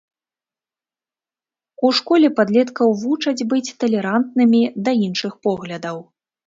[1.89, 5.97] У школе падлеткаў вучаць быць талерантнымі да іншых поглядаў.